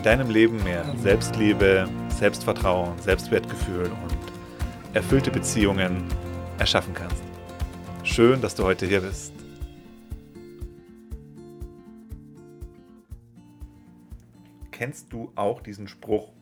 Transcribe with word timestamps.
in 0.00 0.04
deinem 0.04 0.30
Leben 0.30 0.64
mehr 0.64 0.82
Selbstliebe, 0.96 1.86
Selbstvertrauen, 2.08 2.98
Selbstwertgefühl 3.00 3.84
und 3.84 4.94
erfüllte 4.94 5.30
Beziehungen 5.30 6.04
erschaffen 6.58 6.94
kannst. 6.94 7.22
Schön, 8.02 8.40
dass 8.40 8.54
du 8.54 8.64
heute 8.64 8.86
hier 8.86 9.02
bist. 9.02 9.34
Kennst 14.70 15.12
du 15.12 15.32
auch 15.34 15.60
diesen 15.60 15.86
Spruch, 15.86 16.32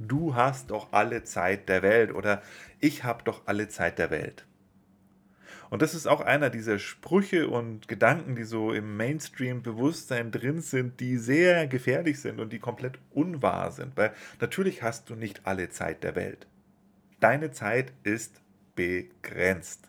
du 0.00 0.34
hast 0.34 0.72
doch 0.72 0.88
alle 0.90 1.22
Zeit 1.22 1.68
der 1.68 1.82
Welt 1.82 2.12
oder 2.12 2.42
ich 2.80 3.04
habe 3.04 3.22
doch 3.22 3.42
alle 3.46 3.68
Zeit 3.68 4.00
der 4.00 4.10
Welt? 4.10 4.45
Und 5.70 5.82
das 5.82 5.94
ist 5.94 6.06
auch 6.06 6.20
einer 6.20 6.50
dieser 6.50 6.78
Sprüche 6.78 7.48
und 7.48 7.88
Gedanken, 7.88 8.36
die 8.36 8.44
so 8.44 8.72
im 8.72 8.96
Mainstream-Bewusstsein 8.96 10.30
drin 10.30 10.60
sind, 10.60 11.00
die 11.00 11.16
sehr 11.16 11.66
gefährlich 11.66 12.20
sind 12.20 12.40
und 12.40 12.52
die 12.52 12.58
komplett 12.58 12.98
unwahr 13.12 13.72
sind. 13.72 13.96
Weil 13.96 14.12
natürlich 14.40 14.82
hast 14.82 15.10
du 15.10 15.14
nicht 15.14 15.40
alle 15.44 15.68
Zeit 15.70 16.04
der 16.04 16.14
Welt. 16.14 16.46
Deine 17.20 17.50
Zeit 17.50 17.92
ist 18.04 18.40
begrenzt. 18.74 19.88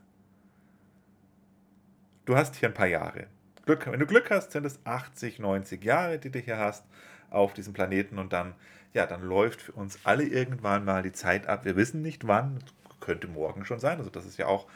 Du 2.25 2.35
hast 2.35 2.55
hier 2.55 2.69
ein 2.69 2.73
paar 2.73 2.87
Jahre. 2.87 3.27
Glück, 3.65 3.85
wenn 3.91 3.99
du 3.99 4.05
Glück 4.05 4.31
hast, 4.31 4.51
sind 4.51 4.65
es 4.65 4.79
80, 4.85 5.39
90 5.39 5.83
Jahre, 5.83 6.19
die 6.19 6.31
du 6.31 6.39
hier 6.39 6.57
hast 6.57 6.85
auf 7.29 7.53
diesem 7.53 7.73
Planeten 7.73 8.17
und 8.17 8.33
dann, 8.33 8.55
ja, 8.93 9.05
dann 9.05 9.21
läuft 9.21 9.61
für 9.61 9.73
uns 9.73 9.99
alle 10.05 10.23
irgendwann 10.23 10.85
mal 10.85 11.03
die 11.03 11.11
Zeit 11.11 11.47
ab. 11.47 11.65
Wir 11.65 11.75
wissen 11.75 12.01
nicht 12.01 12.25
wann, 12.25 12.59
könnte 12.99 13.27
morgen 13.27 13.65
schon 13.65 13.79
sein. 13.79 13.97
Also 13.97 14.09
das 14.09 14.25
ist 14.25 14.37
ja 14.37 14.47
auch 14.47 14.67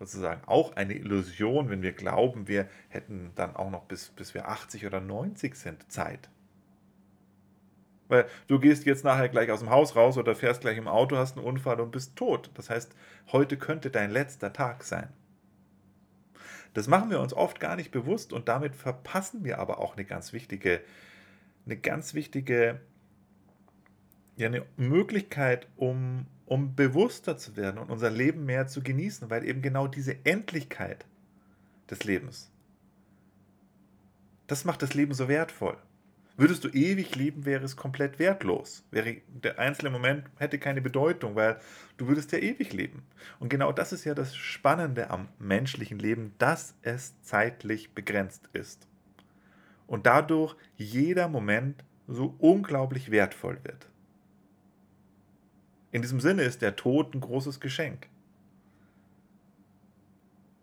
sozusagen 0.00 0.42
auch 0.46 0.76
eine 0.76 0.94
Illusion, 0.94 1.68
wenn 1.68 1.82
wir 1.82 1.92
glauben, 1.92 2.48
wir 2.48 2.66
hätten 2.88 3.32
dann 3.34 3.54
auch 3.54 3.70
noch 3.70 3.84
bis, 3.84 4.08
bis 4.08 4.32
wir 4.32 4.48
80 4.48 4.86
oder 4.86 4.98
90 5.00 5.54
sind 5.54 5.92
Zeit. 5.92 6.30
Weil 8.08 8.26
du 8.48 8.58
gehst 8.58 8.86
jetzt 8.86 9.04
nachher 9.04 9.28
gleich 9.28 9.50
aus 9.50 9.60
dem 9.60 9.68
Haus 9.68 9.94
raus 9.94 10.16
oder 10.16 10.34
fährst 10.34 10.62
gleich 10.62 10.78
im 10.78 10.88
Auto, 10.88 11.16
hast 11.18 11.36
einen 11.36 11.46
Unfall 11.46 11.80
und 11.80 11.92
bist 11.92 12.16
tot. 12.16 12.50
Das 12.54 12.70
heißt, 12.70 12.96
heute 13.30 13.58
könnte 13.58 13.90
dein 13.90 14.10
letzter 14.10 14.54
Tag 14.54 14.84
sein. 14.84 15.12
Das 16.72 16.88
machen 16.88 17.10
wir 17.10 17.20
uns 17.20 17.34
oft 17.34 17.60
gar 17.60 17.76
nicht 17.76 17.90
bewusst 17.90 18.32
und 18.32 18.48
damit 18.48 18.74
verpassen 18.76 19.44
wir 19.44 19.58
aber 19.58 19.78
auch 19.78 19.96
eine 19.96 20.06
ganz 20.06 20.32
wichtige, 20.32 20.80
eine 21.66 21.76
ganz 21.76 22.14
wichtige 22.14 22.80
ja, 24.36 24.46
eine 24.46 24.64
Möglichkeit, 24.78 25.68
um 25.76 26.26
um 26.50 26.74
bewusster 26.74 27.36
zu 27.36 27.56
werden 27.56 27.78
und 27.78 27.90
unser 27.90 28.10
Leben 28.10 28.44
mehr 28.44 28.66
zu 28.66 28.82
genießen, 28.82 29.30
weil 29.30 29.44
eben 29.44 29.62
genau 29.62 29.86
diese 29.86 30.16
Endlichkeit 30.26 31.06
des 31.88 32.02
Lebens, 32.02 32.50
das 34.48 34.64
macht 34.64 34.82
das 34.82 34.94
Leben 34.94 35.14
so 35.14 35.28
wertvoll. 35.28 35.76
Würdest 36.36 36.64
du 36.64 36.68
ewig 36.70 37.14
leben, 37.14 37.44
wäre 37.44 37.64
es 37.64 37.76
komplett 37.76 38.18
wertlos. 38.18 38.84
Wäre 38.90 39.18
der 39.28 39.60
einzelne 39.60 39.90
Moment 39.90 40.24
hätte 40.38 40.58
keine 40.58 40.80
Bedeutung, 40.80 41.36
weil 41.36 41.60
du 41.98 42.08
würdest 42.08 42.32
ja 42.32 42.38
ewig 42.38 42.72
leben. 42.72 43.04
Und 43.38 43.48
genau 43.48 43.70
das 43.70 43.92
ist 43.92 44.04
ja 44.04 44.14
das 44.14 44.34
Spannende 44.34 45.10
am 45.10 45.28
menschlichen 45.38 46.00
Leben, 46.00 46.34
dass 46.38 46.74
es 46.82 47.14
zeitlich 47.22 47.92
begrenzt 47.92 48.48
ist. 48.54 48.88
Und 49.86 50.06
dadurch 50.06 50.56
jeder 50.76 51.28
Moment 51.28 51.84
so 52.08 52.34
unglaublich 52.38 53.12
wertvoll 53.12 53.60
wird. 53.62 53.86
In 55.92 56.02
diesem 56.02 56.20
Sinne 56.20 56.42
ist 56.42 56.62
der 56.62 56.76
Tod 56.76 57.14
ein 57.14 57.20
großes 57.20 57.60
Geschenk. 57.60 58.08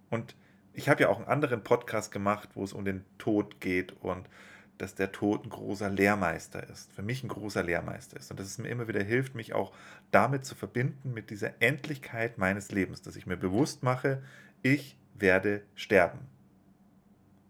Und 0.10 0.36
ich 0.74 0.90
habe 0.90 1.02
ja 1.02 1.10
auch 1.10 1.18
einen 1.18 1.28
anderen 1.28 1.64
Podcast 1.64 2.12
gemacht, 2.12 2.50
wo 2.54 2.64
es 2.64 2.74
um 2.74 2.86
den 2.86 3.04
Tod 3.18 3.60
geht 3.60 3.94
und 4.02 4.30
dass 4.78 4.94
der 4.94 5.12
Tod 5.12 5.44
ein 5.44 5.50
großer 5.50 5.90
Lehrmeister 5.90 6.70
ist. 6.70 6.92
Für 6.94 7.02
mich 7.02 7.24
ein 7.24 7.30
großer 7.30 7.64
Lehrmeister 7.64 8.18
ist. 8.18 8.30
Und 8.32 8.40
dass 8.40 8.48
es 8.48 8.58
mir 8.58 8.70
immer 8.70 8.88
wieder 8.88 9.04
hilft, 9.04 9.34
mich 9.34 9.54
auch 9.54 9.74
damit 10.12 10.46
zu 10.46 10.56
verbinden, 10.56 11.14
mit 11.14 11.30
dieser 11.30 11.62
Endlichkeit 11.62 12.38
meines 12.38 12.72
Lebens. 12.72 13.02
Dass 13.02 13.16
ich 13.16 13.26
mir 13.26 13.38
bewusst 13.38 13.82
mache, 13.82 14.22
ich 14.62 14.98
werde 15.16 15.64
sterben. 15.76 16.20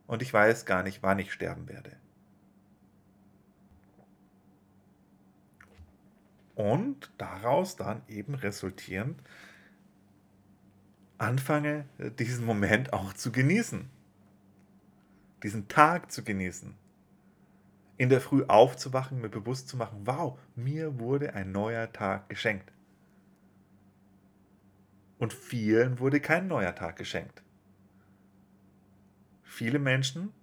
Und 0.07 0.21
ich 0.21 0.33
weiß 0.33 0.65
gar 0.65 0.83
nicht, 0.83 1.03
wann 1.03 1.19
ich 1.19 1.33
sterben 1.33 1.67
werde. 1.67 1.91
Und 6.57 7.11
daraus 7.19 7.75
dann 7.75 8.01
eben 8.07 8.33
resultierend 8.33 9.21
anfange, 11.19 11.85
diesen 12.17 12.45
Moment 12.45 12.93
auch 12.93 13.13
zu 13.13 13.31
genießen. 13.31 13.87
Diesen 15.43 15.67
Tag 15.67 16.11
zu 16.11 16.23
genießen. 16.23 16.73
In 17.97 18.09
der 18.09 18.21
Früh 18.21 18.43
aufzuwachen, 18.43 19.21
mir 19.21 19.29
bewusst 19.29 19.69
zu 19.69 19.77
machen, 19.77 20.01
wow, 20.05 20.39
mir 20.55 20.99
wurde 20.99 21.35
ein 21.35 21.51
neuer 21.51 21.93
Tag 21.93 22.27
geschenkt. 22.27 22.73
Und 25.19 25.33
vielen 25.33 25.99
wurde 25.99 26.19
kein 26.19 26.47
neuer 26.47 26.73
Tag 26.73 26.95
geschenkt. 26.95 27.43
Viele 29.43 29.77
Menschen 29.77 30.33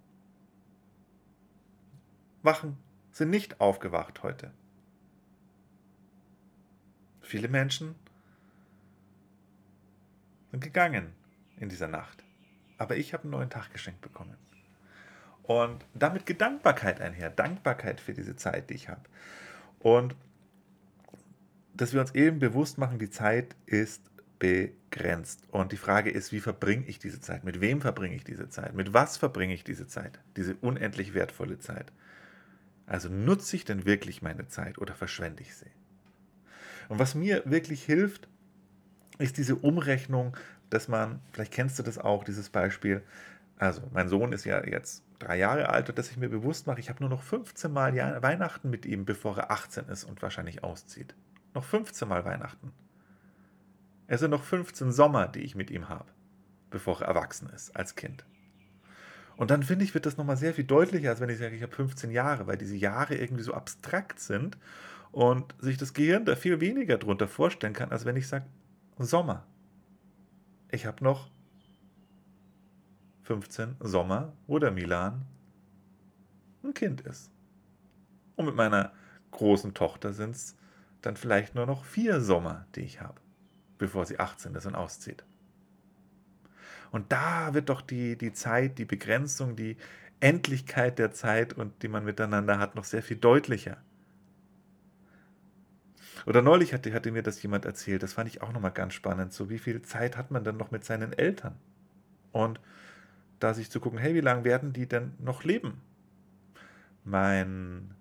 wachen, 2.41 2.77
sind 3.11 3.31
nicht 3.31 3.59
aufgewacht 3.59 4.23
heute. 4.23 4.53
Viele 7.25 7.47
Menschen 7.47 7.95
sind 10.51 10.63
gegangen 10.63 11.13
in 11.57 11.69
dieser 11.69 11.87
Nacht. 11.87 12.23
Aber 12.77 12.97
ich 12.97 13.13
habe 13.13 13.23
einen 13.23 13.31
neuen 13.31 13.49
Tag 13.49 13.71
geschenkt 13.71 14.01
bekommen. 14.01 14.37
Und 15.43 15.85
damit 15.93 16.25
geht 16.25 16.41
Dankbarkeit 16.41 17.01
einher. 17.01 17.29
Dankbarkeit 17.29 17.99
für 17.99 18.13
diese 18.13 18.35
Zeit, 18.35 18.69
die 18.69 18.75
ich 18.75 18.89
habe. 18.89 19.01
Und 19.79 20.15
dass 21.73 21.93
wir 21.93 22.01
uns 22.01 22.13
eben 22.15 22.39
bewusst 22.39 22.77
machen, 22.77 22.99
die 22.99 23.09
Zeit 23.09 23.55
ist 23.65 24.01
begrenzt. 24.39 25.43
Und 25.51 25.71
die 25.71 25.77
Frage 25.77 26.09
ist, 26.09 26.31
wie 26.31 26.39
verbringe 26.39 26.85
ich 26.85 26.99
diese 26.99 27.19
Zeit? 27.19 27.43
Mit 27.43 27.61
wem 27.61 27.81
verbringe 27.81 28.15
ich 28.15 28.23
diese 28.23 28.49
Zeit? 28.49 28.73
Mit 28.75 28.93
was 28.93 29.17
verbringe 29.17 29.53
ich 29.53 29.63
diese 29.63 29.87
Zeit? 29.87 30.19
Diese 30.37 30.55
unendlich 30.55 31.13
wertvolle 31.13 31.59
Zeit. 31.59 31.91
Also 32.85 33.09
nutze 33.09 33.55
ich 33.55 33.65
denn 33.65 33.85
wirklich 33.85 34.21
meine 34.21 34.47
Zeit 34.47 34.77
oder 34.77 34.93
verschwende 34.93 35.41
ich 35.41 35.55
sie? 35.55 35.71
Und 36.89 36.99
was 36.99 37.15
mir 37.15 37.43
wirklich 37.45 37.83
hilft, 37.83 38.27
ist 39.17 39.37
diese 39.37 39.55
Umrechnung, 39.55 40.35
dass 40.69 40.87
man, 40.87 41.21
vielleicht 41.31 41.53
kennst 41.53 41.79
du 41.79 41.83
das 41.83 41.97
auch, 41.97 42.23
dieses 42.23 42.49
Beispiel, 42.49 43.03
also 43.57 43.81
mein 43.93 44.09
Sohn 44.09 44.33
ist 44.33 44.45
ja 44.45 44.65
jetzt 44.65 45.03
drei 45.19 45.37
Jahre 45.37 45.69
alt 45.69 45.89
und 45.89 45.97
dass 45.97 46.11
ich 46.11 46.17
mir 46.17 46.29
bewusst 46.29 46.67
mache, 46.67 46.79
ich 46.79 46.89
habe 46.89 47.01
nur 47.01 47.09
noch 47.09 47.21
15 47.21 47.71
Mal 47.71 47.95
Weihnachten 48.21 48.69
mit 48.69 48.85
ihm, 48.85 49.05
bevor 49.05 49.37
er 49.37 49.51
18 49.51 49.85
ist 49.85 50.03
und 50.03 50.21
wahrscheinlich 50.21 50.63
auszieht. 50.63 51.15
Noch 51.53 51.63
15 51.63 52.07
Mal 52.07 52.25
Weihnachten. 52.25 52.73
Es 54.07 54.19
sind 54.19 54.31
noch 54.31 54.43
15 54.43 54.91
Sommer, 54.91 55.27
die 55.27 55.39
ich 55.39 55.55
mit 55.55 55.71
ihm 55.71 55.89
habe, 55.89 56.11
bevor 56.69 57.01
er 57.01 57.07
erwachsen 57.07 57.49
ist, 57.49 57.75
als 57.75 57.95
Kind. 57.95 58.25
Und 59.37 59.51
dann 59.51 59.63
finde 59.63 59.83
ich, 59.83 59.93
wird 59.93 60.05
das 60.05 60.17
nochmal 60.17 60.37
sehr 60.37 60.53
viel 60.53 60.63
deutlicher, 60.63 61.09
als 61.09 61.19
wenn 61.19 61.29
ich 61.29 61.37
sage, 61.37 61.55
ich 61.55 61.63
habe 61.63 61.75
15 61.75 62.11
Jahre, 62.11 62.47
weil 62.47 62.57
diese 62.57 62.75
Jahre 62.75 63.15
irgendwie 63.15 63.43
so 63.43 63.53
abstrakt 63.53 64.19
sind 64.19 64.57
und 65.15 65.55
sich 65.59 65.77
das 65.77 65.93
Gehirn 65.93 66.25
da 66.25 66.35
viel 66.35 66.59
weniger 66.59 66.97
drunter 66.97 67.29
vorstellen 67.29 67.71
kann, 67.71 67.93
als 67.93 68.03
wenn 68.03 68.17
ich 68.17 68.27
sage, 68.27 68.47
Sommer. 68.97 69.45
Ich 70.69 70.85
habe 70.85 71.01
noch 71.01 71.31
15 73.23 73.77
Sommer, 73.79 74.33
wo 74.45 74.59
der 74.59 74.71
Milan 74.71 75.25
ein 76.65 76.73
Kind 76.73 76.99
ist. 76.99 77.31
Und 78.35 78.47
mit 78.47 78.55
meiner 78.55 78.91
großen 79.31 79.73
Tochter 79.73 80.11
sind 80.11 80.35
es 80.35 80.57
dann 81.01 81.15
vielleicht 81.15 81.55
nur 81.55 81.65
noch 81.65 81.85
vier 81.85 82.19
Sommer, 82.19 82.65
die 82.75 82.81
ich 82.81 82.99
habe, 82.99 83.21
bevor 83.77 84.05
sie 84.05 84.19
18 84.19 84.53
ist 84.53 84.65
und 84.65 84.75
auszieht. 84.75 85.23
Und 86.91 87.13
da 87.13 87.53
wird 87.53 87.69
doch 87.69 87.79
die, 87.79 88.17
die 88.17 88.33
Zeit, 88.33 88.77
die 88.79 88.85
Begrenzung, 88.85 89.55
die 89.55 89.77
Endlichkeit 90.19 90.99
der 90.99 91.11
Zeit 91.11 91.53
und 91.53 91.83
die 91.83 91.87
man 91.87 92.03
miteinander 92.03 92.59
hat, 92.59 92.75
noch 92.75 92.83
sehr 92.83 93.01
viel 93.01 93.17
deutlicher. 93.17 93.77
Oder 96.25 96.41
neulich 96.41 96.73
hatte, 96.73 96.93
hatte 96.93 97.11
mir 97.11 97.23
das 97.23 97.41
jemand 97.41 97.65
erzählt, 97.65 98.03
das 98.03 98.13
fand 98.13 98.29
ich 98.29 98.41
auch 98.41 98.53
nochmal 98.53 98.71
ganz 98.71 98.93
spannend, 98.93 99.33
so 99.33 99.49
wie 99.49 99.59
viel 99.59 99.81
Zeit 99.81 100.17
hat 100.17 100.31
man 100.31 100.43
dann 100.43 100.57
noch 100.57 100.71
mit 100.71 100.85
seinen 100.85 101.13
Eltern? 101.13 101.55
Und 102.31 102.59
da 103.39 103.53
sich 103.53 103.69
zu 103.69 103.79
gucken, 103.79 103.99
hey, 103.99 104.15
wie 104.15 104.21
lange 104.21 104.43
werden 104.43 104.73
die 104.73 104.87
denn 104.87 105.13
noch 105.19 105.43
leben? 105.43 105.81
Mein 107.03 107.93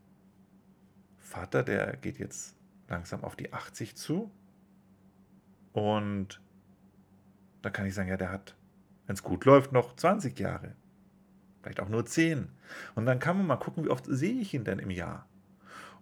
Vater, 1.19 1.63
der 1.63 1.97
geht 1.97 2.19
jetzt 2.19 2.57
langsam 2.89 3.25
auf 3.25 3.37
die 3.37 3.53
80 3.53 3.97
zu. 3.97 4.31
Und 5.73 6.41
da 7.63 7.71
kann 7.71 7.87
ich 7.87 7.95
sagen, 7.95 8.09
ja, 8.09 8.17
der 8.17 8.31
hat, 8.31 8.57
wenn 9.07 9.15
es 9.15 9.23
gut 9.23 9.45
läuft, 9.45 9.73
noch 9.73 9.97
20 9.97 10.39
Jahre. 10.39 10.75
Vielleicht 11.61 11.81
auch 11.81 11.89
nur 11.89 12.07
10. 12.07 12.49
Und 12.95 13.07
dann 13.07 13.19
kann 13.19 13.37
man 13.37 13.47
mal 13.47 13.57
gucken, 13.57 13.85
wie 13.85 13.91
oft 13.91 14.05
sehe 14.07 14.41
ich 14.41 14.55
ihn 14.55 14.65
denn 14.65 14.79
im 14.79 14.91
Jahr. 14.91 15.27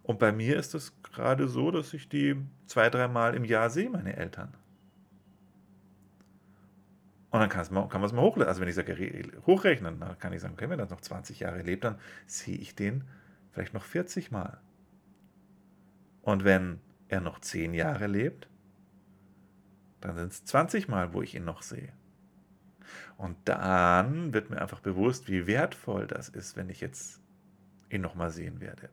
Und 0.03 0.19
bei 0.19 0.31
mir 0.31 0.57
ist 0.57 0.75
es 0.75 0.93
gerade 1.01 1.47
so, 1.47 1.71
dass 1.71 1.93
ich 1.93 2.09
die 2.09 2.35
zwei, 2.65 2.89
dreimal 2.89 3.35
im 3.35 3.45
Jahr 3.45 3.69
sehe, 3.69 3.89
meine 3.89 4.15
Eltern. 4.15 4.53
Und 7.31 7.39
dann 7.39 7.49
kann 7.49 7.65
man 7.71 8.03
es 8.03 8.13
mal 8.13 8.21
hochrechnen. 8.21 8.47
Also 8.47 8.61
wenn 8.61 8.67
ich 8.67 8.75
sage, 8.75 8.95
hochrechnen, 9.47 9.99
dann 9.99 10.19
kann 10.19 10.33
ich 10.33 10.41
sagen, 10.41 10.53
okay, 10.53 10.69
wenn 10.69 10.79
er 10.79 10.87
noch 10.87 11.01
20 11.01 11.39
Jahre 11.39 11.61
lebt, 11.61 11.83
dann 11.83 11.97
sehe 12.27 12.57
ich 12.57 12.75
den 12.75 13.05
vielleicht 13.51 13.73
noch 13.73 13.83
40 13.83 14.29
Mal. 14.29 14.59
Und 16.21 16.43
wenn 16.43 16.79
er 17.07 17.21
noch 17.21 17.39
10 17.39 17.73
Jahre 17.73 18.07
lebt, 18.07 18.47
dann 20.01 20.15
sind 20.15 20.31
es 20.31 20.45
20 20.45 20.89
Mal, 20.89 21.13
wo 21.13 21.21
ich 21.21 21.33
ihn 21.33 21.45
noch 21.45 21.61
sehe. 21.61 21.93
Und 23.17 23.37
dann 23.45 24.33
wird 24.33 24.49
mir 24.49 24.61
einfach 24.61 24.81
bewusst, 24.81 25.29
wie 25.29 25.47
wertvoll 25.47 26.07
das 26.07 26.29
ist, 26.29 26.57
wenn 26.57 26.69
ich 26.69 26.81
jetzt 26.81 27.21
ihn 27.89 28.01
nochmal 28.01 28.29
sehen 28.31 28.59
werde. 28.59 28.89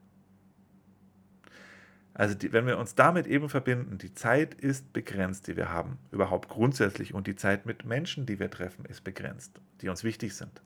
Also 2.21 2.35
die, 2.35 2.53
wenn 2.53 2.67
wir 2.67 2.77
uns 2.77 2.95
damit 2.95 3.27
eben 3.27 3.49
verbinden, 3.49 3.97
die 3.97 4.13
Zeit 4.13 4.53
ist 4.53 4.93
begrenzt, 4.93 5.47
die 5.47 5.57
wir 5.57 5.71
haben, 5.71 5.97
überhaupt 6.11 6.51
grundsätzlich, 6.51 7.15
und 7.15 7.27
die 7.27 7.35
Zeit 7.35 7.65
mit 7.65 7.87
Menschen, 7.87 8.27
die 8.27 8.39
wir 8.39 8.51
treffen, 8.51 8.85
ist 8.85 9.05
begrenzt, 9.05 9.59
die 9.81 9.89
uns 9.89 10.05
wichtig 10.05 10.37
sind. 10.37 10.61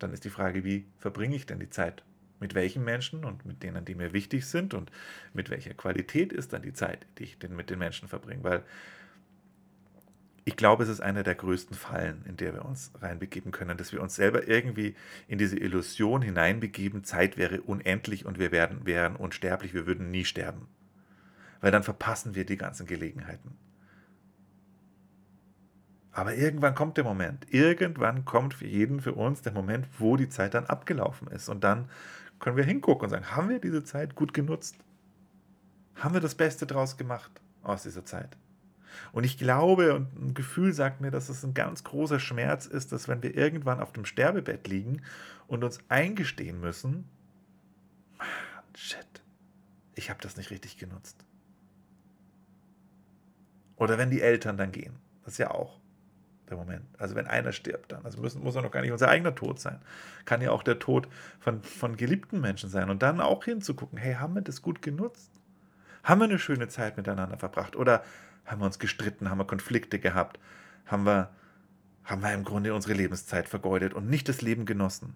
Dann 0.00 0.12
ist 0.12 0.24
die 0.24 0.30
Frage, 0.30 0.64
wie 0.64 0.86
verbringe 0.98 1.36
ich 1.36 1.46
denn 1.46 1.60
die 1.60 1.70
Zeit? 1.70 2.02
Mit 2.40 2.56
welchen 2.56 2.82
Menschen 2.82 3.24
und 3.24 3.46
mit 3.46 3.62
denen, 3.62 3.84
die 3.84 3.94
mir 3.94 4.12
wichtig 4.12 4.44
sind 4.44 4.74
und 4.74 4.90
mit 5.32 5.48
welcher 5.48 5.74
Qualität 5.74 6.32
ist 6.32 6.52
dann 6.52 6.62
die 6.62 6.72
Zeit, 6.72 7.06
die 7.18 7.22
ich 7.22 7.38
denn 7.38 7.54
mit 7.54 7.70
den 7.70 7.78
Menschen 7.78 8.08
verbringe? 8.08 8.42
Weil 8.42 8.64
ich 10.50 10.56
glaube, 10.56 10.82
es 10.82 10.88
ist 10.88 11.00
eine 11.00 11.22
der 11.22 11.36
größten 11.36 11.76
Fallen, 11.76 12.24
in 12.26 12.36
der 12.36 12.52
wir 12.54 12.64
uns 12.64 12.90
reinbegeben 13.00 13.52
können, 13.52 13.78
dass 13.78 13.92
wir 13.92 14.02
uns 14.02 14.16
selber 14.16 14.48
irgendwie 14.48 14.96
in 15.28 15.38
diese 15.38 15.56
Illusion 15.56 16.22
hineinbegeben, 16.22 17.04
Zeit 17.04 17.36
wäre 17.36 17.60
unendlich 17.60 18.26
und 18.26 18.40
wir 18.40 18.50
werden, 18.50 18.84
wären 18.84 19.14
unsterblich, 19.14 19.74
wir 19.74 19.86
würden 19.86 20.10
nie 20.10 20.24
sterben. 20.24 20.66
Weil 21.60 21.70
dann 21.70 21.84
verpassen 21.84 22.34
wir 22.34 22.44
die 22.44 22.56
ganzen 22.56 22.84
Gelegenheiten. 22.84 23.56
Aber 26.10 26.34
irgendwann 26.34 26.74
kommt 26.74 26.96
der 26.96 27.04
Moment, 27.04 27.46
irgendwann 27.54 28.24
kommt 28.24 28.54
für 28.54 28.66
jeden, 28.66 29.00
für 29.00 29.12
uns 29.12 29.42
der 29.42 29.52
Moment, 29.52 29.86
wo 30.00 30.16
die 30.16 30.28
Zeit 30.28 30.54
dann 30.54 30.66
abgelaufen 30.66 31.28
ist. 31.28 31.48
Und 31.48 31.62
dann 31.62 31.88
können 32.40 32.56
wir 32.56 32.64
hingucken 32.64 33.04
und 33.04 33.10
sagen, 33.10 33.36
haben 33.36 33.50
wir 33.50 33.60
diese 33.60 33.84
Zeit 33.84 34.16
gut 34.16 34.34
genutzt? 34.34 34.74
Haben 35.94 36.14
wir 36.14 36.20
das 36.20 36.34
Beste 36.34 36.66
draus 36.66 36.96
gemacht 36.96 37.30
aus 37.62 37.84
dieser 37.84 38.04
Zeit? 38.04 38.36
Und 39.12 39.24
ich 39.24 39.38
glaube 39.38 39.94
und 39.94 40.14
ein 40.18 40.34
Gefühl 40.34 40.72
sagt 40.72 41.00
mir, 41.00 41.10
dass 41.10 41.28
es 41.28 41.44
ein 41.44 41.54
ganz 41.54 41.84
großer 41.84 42.20
Schmerz 42.20 42.66
ist, 42.66 42.92
dass 42.92 43.08
wenn 43.08 43.22
wir 43.22 43.36
irgendwann 43.36 43.80
auf 43.80 43.92
dem 43.92 44.04
Sterbebett 44.04 44.68
liegen 44.68 45.02
und 45.46 45.64
uns 45.64 45.80
eingestehen 45.88 46.60
müssen, 46.60 47.08
shit, 48.74 49.22
ich 49.94 50.10
habe 50.10 50.20
das 50.22 50.36
nicht 50.36 50.50
richtig 50.50 50.76
genutzt. 50.78 51.24
Oder 53.76 53.98
wenn 53.98 54.10
die 54.10 54.20
Eltern 54.20 54.56
dann 54.56 54.72
gehen, 54.72 54.94
das 55.24 55.34
ist 55.34 55.38
ja 55.38 55.50
auch 55.50 55.80
der 56.50 56.58
Moment. 56.58 56.84
Also 56.98 57.14
wenn 57.14 57.26
einer 57.26 57.52
stirbt 57.52 57.92
dann, 57.92 58.04
also 58.04 58.20
müssen, 58.20 58.42
muss 58.42 58.54
ja 58.54 58.62
noch 58.62 58.70
gar 58.70 58.82
nicht 58.82 58.92
unser 58.92 59.08
eigener 59.08 59.34
Tod 59.34 59.58
sein. 59.58 59.80
Kann 60.24 60.42
ja 60.42 60.50
auch 60.50 60.62
der 60.62 60.78
Tod 60.78 61.08
von, 61.38 61.62
von 61.62 61.96
geliebten 61.96 62.40
Menschen 62.40 62.68
sein. 62.68 62.90
Und 62.90 63.02
dann 63.02 63.20
auch 63.20 63.44
hinzugucken, 63.44 63.98
hey, 63.98 64.14
haben 64.14 64.34
wir 64.34 64.42
das 64.42 64.60
gut 64.60 64.82
genutzt? 64.82 65.30
Haben 66.02 66.20
wir 66.20 66.24
eine 66.24 66.38
schöne 66.38 66.68
Zeit 66.68 66.96
miteinander 66.96 67.38
verbracht? 67.38 67.76
Oder 67.76 68.04
haben 68.46 68.60
wir 68.60 68.66
uns 68.66 68.78
gestritten, 68.78 69.30
haben 69.30 69.38
wir 69.38 69.46
Konflikte 69.46 69.98
gehabt, 69.98 70.38
haben 70.86 71.04
wir, 71.04 71.30
haben 72.04 72.22
wir 72.22 72.32
im 72.32 72.44
Grunde 72.44 72.74
unsere 72.74 72.94
Lebenszeit 72.94 73.48
vergeudet 73.48 73.94
und 73.94 74.08
nicht 74.08 74.28
das 74.28 74.42
Leben 74.42 74.66
genossen. 74.66 75.14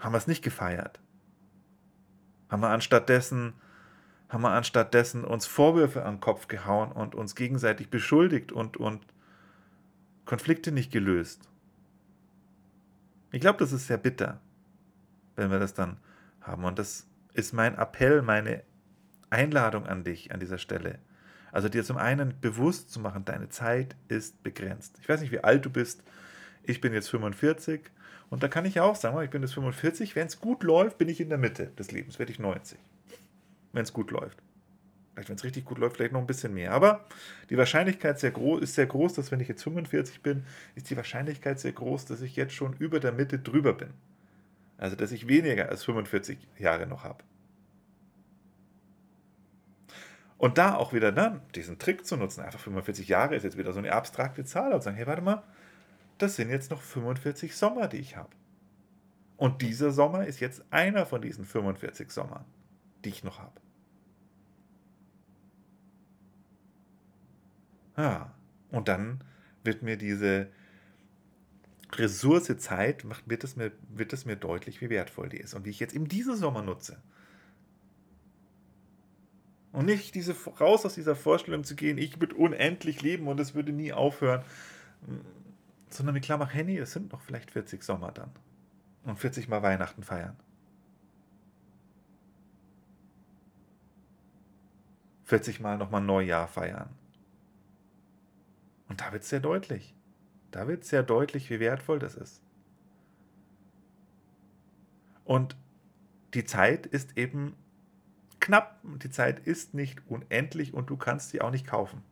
Haben 0.00 0.12
wir 0.12 0.18
es 0.18 0.26
nicht 0.26 0.42
gefeiert. 0.42 1.00
Haben 2.48 2.62
wir 2.62 2.70
anstattdessen, 2.70 3.54
haben 4.28 4.42
wir 4.42 4.50
anstattdessen 4.50 5.24
uns 5.24 5.46
Vorwürfe 5.46 6.04
an 6.04 6.14
den 6.16 6.20
Kopf 6.20 6.48
gehauen 6.48 6.90
und 6.92 7.14
uns 7.14 7.34
gegenseitig 7.34 7.90
beschuldigt 7.90 8.50
und, 8.50 8.76
und 8.76 9.04
Konflikte 10.24 10.72
nicht 10.72 10.90
gelöst. 10.90 11.48
Ich 13.32 13.40
glaube, 13.40 13.58
das 13.58 13.72
ist 13.72 13.86
sehr 13.86 13.98
bitter, 13.98 14.40
wenn 15.36 15.50
wir 15.50 15.58
das 15.58 15.74
dann 15.74 15.98
haben. 16.40 16.64
Und 16.64 16.78
das 16.78 17.06
ist 17.32 17.52
mein 17.52 17.76
Appell, 17.76 18.22
meine 18.22 18.64
Einladung 19.30 19.86
an 19.86 20.02
dich 20.02 20.32
an 20.32 20.40
dieser 20.40 20.58
Stelle. 20.58 20.98
Also 21.52 21.68
dir 21.68 21.84
zum 21.84 21.96
einen 21.96 22.34
bewusst 22.40 22.92
zu 22.92 23.00
machen, 23.00 23.24
deine 23.24 23.48
Zeit 23.48 23.96
ist 24.08 24.42
begrenzt. 24.42 24.98
Ich 25.00 25.08
weiß 25.08 25.20
nicht, 25.20 25.32
wie 25.32 25.42
alt 25.42 25.64
du 25.64 25.70
bist. 25.70 26.02
Ich 26.62 26.80
bin 26.80 26.92
jetzt 26.92 27.08
45 27.08 27.80
und 28.28 28.42
da 28.42 28.48
kann 28.48 28.64
ich 28.64 28.80
auch 28.80 28.94
sagen, 28.94 29.20
ich 29.22 29.30
bin 29.30 29.42
jetzt 29.42 29.54
45. 29.54 30.14
Wenn 30.14 30.28
es 30.28 30.40
gut 30.40 30.62
läuft, 30.62 30.98
bin 30.98 31.08
ich 31.08 31.20
in 31.20 31.28
der 31.28 31.38
Mitte 31.38 31.66
des 31.78 31.90
Lebens, 31.90 32.18
werde 32.18 32.32
ich 32.32 32.38
90. 32.38 32.78
Wenn 33.72 33.82
es 33.82 33.92
gut 33.92 34.10
läuft. 34.10 34.38
Vielleicht, 35.14 35.28
wenn 35.28 35.36
es 35.36 35.44
richtig 35.44 35.64
gut 35.64 35.78
läuft, 35.78 35.96
vielleicht 35.96 36.12
noch 36.12 36.20
ein 36.20 36.26
bisschen 36.26 36.54
mehr. 36.54 36.72
Aber 36.72 37.04
die 37.50 37.58
Wahrscheinlichkeit 37.58 38.20
sehr 38.20 38.32
ist 38.60 38.74
sehr 38.74 38.86
groß, 38.86 39.14
dass 39.14 39.30
wenn 39.32 39.40
ich 39.40 39.48
jetzt 39.48 39.64
45 39.64 40.22
bin, 40.22 40.44
ist 40.76 40.88
die 40.88 40.96
Wahrscheinlichkeit 40.96 41.58
sehr 41.58 41.72
groß, 41.72 42.06
dass 42.06 42.22
ich 42.22 42.36
jetzt 42.36 42.54
schon 42.54 42.74
über 42.78 43.00
der 43.00 43.12
Mitte 43.12 43.38
drüber 43.38 43.72
bin. 43.72 43.90
Also, 44.78 44.96
dass 44.96 45.12
ich 45.12 45.28
weniger 45.28 45.68
als 45.68 45.84
45 45.84 46.38
Jahre 46.58 46.86
noch 46.86 47.04
habe. 47.04 47.22
Und 50.40 50.56
da 50.56 50.74
auch 50.74 50.94
wieder 50.94 51.12
dann 51.12 51.42
diesen 51.54 51.78
Trick 51.78 52.06
zu 52.06 52.16
nutzen, 52.16 52.40
einfach 52.40 52.60
45 52.60 53.08
Jahre 53.08 53.36
ist 53.36 53.42
jetzt 53.42 53.58
wieder 53.58 53.74
so 53.74 53.78
eine 53.78 53.92
abstrakte 53.92 54.42
Zahl 54.42 54.72
und 54.72 54.82
sagen, 54.82 54.96
hey, 54.96 55.06
warte 55.06 55.20
mal, 55.20 55.42
das 56.16 56.36
sind 56.36 56.48
jetzt 56.48 56.70
noch 56.70 56.80
45 56.80 57.54
Sommer, 57.54 57.88
die 57.88 57.98
ich 57.98 58.16
habe. 58.16 58.30
Und 59.36 59.60
dieser 59.60 59.90
Sommer 59.90 60.24
ist 60.24 60.40
jetzt 60.40 60.64
einer 60.70 61.04
von 61.04 61.20
diesen 61.20 61.44
45 61.44 62.10
Sommern, 62.10 62.46
die 63.04 63.10
ich 63.10 63.22
noch 63.22 63.38
habe. 63.38 63.60
Ja, 67.98 68.32
und 68.70 68.88
dann 68.88 69.22
wird 69.62 69.82
mir 69.82 69.98
diese 69.98 70.48
Ressource 71.92 72.56
Zeit, 72.56 73.04
wird 73.26 73.44
es 73.44 73.56
mir, 73.56 73.72
mir 74.24 74.36
deutlich, 74.36 74.80
wie 74.80 74.88
wertvoll 74.88 75.28
die 75.28 75.36
ist 75.36 75.52
und 75.52 75.66
wie 75.66 75.70
ich 75.70 75.80
jetzt 75.80 75.94
eben 75.94 76.08
diesen 76.08 76.34
Sommer 76.34 76.62
nutze. 76.62 76.96
Und 79.72 79.86
nicht 79.86 80.14
diese, 80.14 80.34
raus 80.60 80.84
aus 80.84 80.94
dieser 80.94 81.14
Vorstellung 81.14 81.64
zu 81.64 81.76
gehen, 81.76 81.96
ich 81.96 82.20
würde 82.20 82.34
unendlich 82.34 83.02
leben 83.02 83.28
und 83.28 83.38
es 83.38 83.54
würde 83.54 83.72
nie 83.72 83.92
aufhören. 83.92 84.42
Sondern 85.90 86.14
mit 86.14 86.24
klar 86.24 86.38
mach, 86.38 86.52
Henny, 86.52 86.76
es 86.76 86.92
sind 86.92 87.12
noch 87.12 87.20
vielleicht 87.20 87.50
40 87.50 87.82
Sommer 87.82 88.10
dann. 88.12 88.30
Und 89.04 89.18
40 89.18 89.48
Mal 89.48 89.62
Weihnachten 89.62 90.02
feiern. 90.02 90.36
40 95.24 95.60
Mal 95.60 95.78
nochmal 95.78 96.00
Neujahr 96.00 96.48
feiern. 96.48 96.90
Und 98.88 99.00
da 99.00 99.12
wird 99.12 99.22
es 99.22 99.28
sehr 99.28 99.40
deutlich. 99.40 99.94
Da 100.50 100.66
wird 100.66 100.82
es 100.82 100.88
sehr 100.88 101.04
deutlich, 101.04 101.48
wie 101.48 101.60
wertvoll 101.60 102.00
das 102.00 102.16
ist. 102.16 102.42
Und 105.24 105.56
die 106.34 106.44
Zeit 106.44 106.86
ist 106.86 107.16
eben 107.16 107.54
knapp. 108.40 108.78
Die 108.82 109.10
Zeit 109.10 109.40
ist 109.40 109.74
nicht 109.74 110.02
unendlich 110.08 110.74
und 110.74 110.90
du 110.90 110.96
kannst 110.96 111.30
sie 111.30 111.40
auch 111.40 111.50
nicht 111.50 111.66
kaufen. 111.66 112.02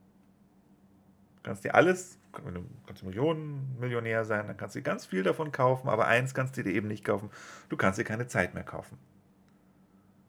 Du 1.36 1.42
kannst 1.42 1.64
dir 1.64 1.74
alles, 1.74 2.18
du 2.32 2.40
kannst 2.86 3.04
Millionen 3.04 3.78
Millionär 3.78 4.24
sein, 4.24 4.46
dann 4.46 4.56
kannst 4.56 4.76
du 4.76 4.82
ganz 4.82 5.06
viel 5.06 5.22
davon 5.22 5.52
kaufen, 5.52 5.88
aber 5.88 6.06
eins 6.06 6.34
kannst 6.34 6.56
du 6.56 6.62
dir 6.62 6.72
eben 6.72 6.88
nicht 6.88 7.04
kaufen. 7.04 7.30
Du 7.68 7.76
kannst 7.76 7.98
dir 7.98 8.04
keine 8.04 8.26
Zeit 8.26 8.54
mehr 8.54 8.64
kaufen. 8.64 8.98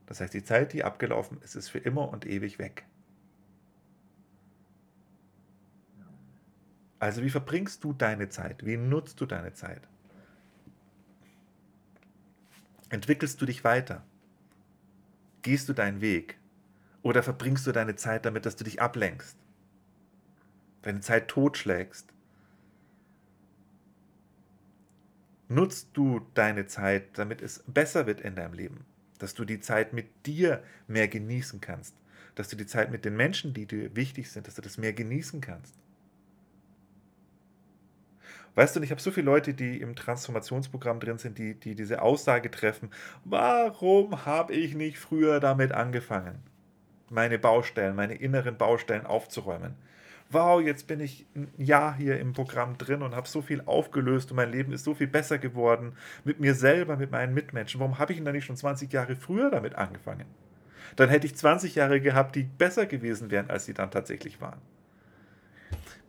Das 0.06 0.22
heißt, 0.22 0.34
die 0.34 0.44
Zeit, 0.44 0.74
die 0.74 0.84
abgelaufen 0.84 1.40
ist, 1.44 1.56
ist 1.56 1.70
für 1.70 1.80
immer 1.80 2.10
und 2.10 2.26
ewig 2.26 2.58
weg. 2.58 2.86
Also 7.00 7.24
wie 7.24 7.30
verbringst 7.30 7.84
du 7.84 7.94
deine 7.94 8.30
Zeit? 8.30 8.66
Wie 8.66 8.76
nutzt 8.76 9.22
du 9.22 9.26
deine 9.26 9.54
Zeit? 9.54 9.88
Entwickelst 12.90 13.40
du 13.40 13.46
dich 13.46 13.64
weiter? 13.64 14.04
Gehst 15.42 15.70
du 15.70 15.74
deinen 15.74 16.02
Weg? 16.02 16.38
Oder 17.02 17.24
verbringst 17.24 17.66
du 17.66 17.72
deine 17.72 17.96
Zeit 17.96 18.26
damit, 18.26 18.46
dass 18.46 18.56
du 18.56 18.64
dich 18.64 18.82
ablenkst? 18.82 19.38
Deine 20.82 21.00
Zeit 21.00 21.28
totschlägst? 21.30 22.08
Nutzt 25.48 25.90
du 25.94 26.22
deine 26.36 26.68
Zeit, 26.68 27.18
damit 27.18 27.42
es 27.42 27.64
besser 27.66 28.06
wird 28.06 28.22
in 28.22 28.36
deinem 28.36 28.54
Leben? 28.54 28.86
Dass 29.18 29.34
du 29.34 29.46
die 29.46 29.60
Zeit 29.60 29.94
mit 29.94 30.26
dir 30.26 30.64
mehr 30.88 31.08
genießen 31.08 31.62
kannst? 31.62 31.96
Dass 32.36 32.50
du 32.50 32.56
die 32.56 32.68
Zeit 32.68 32.92
mit 32.92 33.06
den 33.06 33.16
Menschen, 33.16 33.54
die 33.54 33.66
dir 33.66 33.96
wichtig 33.96 34.30
sind, 34.30 34.48
dass 34.48 34.56
du 34.56 34.62
das 34.62 34.78
mehr 34.78 34.94
genießen 34.94 35.42
kannst? 35.42 35.76
Weißt 38.60 38.76
du, 38.76 38.82
ich 38.82 38.92
habe 38.92 39.00
so 39.00 39.12
viele 39.12 39.28
Leute, 39.28 39.54
die 39.54 39.80
im 39.80 39.96
Transformationsprogramm 39.96 41.00
drin 41.00 41.18
sind, 41.18 41.38
die, 41.38 41.54
die 41.54 41.76
diese 41.76 42.02
Aussage 42.02 42.52
treffen, 42.52 42.90
warum 43.24 44.26
habe 44.26 44.52
ich 44.52 44.76
nicht 44.76 45.00
früher 45.00 45.40
damit 45.40 45.72
angefangen, 45.72 46.44
meine 47.10 47.40
Baustellen, 47.40 47.96
meine 47.96 48.16
inneren 48.16 48.58
Baustellen 48.58 49.06
aufzuräumen? 49.06 49.76
Wow, 50.30 50.60
jetzt 50.62 50.88
bin 50.88 51.00
ich 51.00 51.26
ein 51.38 51.48
Jahr 51.56 51.96
hier 51.96 52.20
im 52.20 52.34
Programm 52.34 52.78
drin 52.78 53.02
und 53.02 53.16
habe 53.16 53.30
so 53.30 53.42
viel 53.42 53.62
aufgelöst 53.66 54.32
und 54.32 54.36
mein 54.36 54.52
Leben 54.52 54.74
ist 54.74 54.84
so 54.84 54.94
viel 54.94 55.08
besser 55.08 55.38
geworden 55.38 55.94
mit 56.26 56.42
mir 56.42 56.54
selber, 56.54 56.98
mit 56.98 57.12
meinen 57.12 57.34
Mitmenschen. 57.34 57.80
Warum 57.80 57.98
habe 57.98 58.12
ich 58.12 58.18
denn 58.18 58.26
da 58.26 58.34
nicht 58.34 58.44
schon 58.44 58.58
20 58.58 58.92
Jahre 58.92 59.16
früher 59.16 59.50
damit 59.52 59.76
angefangen? 59.76 60.26
Dann 60.98 61.08
hätte 61.08 61.28
ich 61.28 61.38
20 61.38 61.76
Jahre 61.76 62.02
gehabt, 62.02 62.36
die 62.36 62.44
besser 62.44 62.88
gewesen 62.88 63.32
wären, 63.32 63.50
als 63.50 63.64
sie 63.64 63.74
dann 63.74 63.90
tatsächlich 63.90 64.42
waren. 64.42 64.60